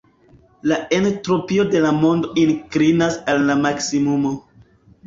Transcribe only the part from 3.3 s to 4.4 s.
al la maksimumo.